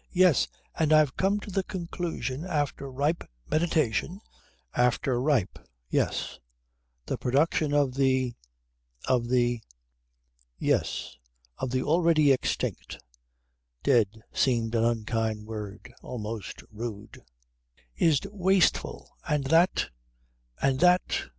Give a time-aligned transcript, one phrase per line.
[0.13, 4.19] "Yes, and I've come to the conclusion after ripe meditation
[4.75, 5.59] after ripe
[5.91, 6.39] yes
[7.05, 8.33] the production of the
[9.07, 9.61] of the
[10.57, 11.17] yes,
[11.59, 12.97] of the already extinct"
[13.83, 17.21] (dead seemed an unkind word, almost rude)
[17.95, 19.91] "is wasteful, and that
[20.59, 21.27] and that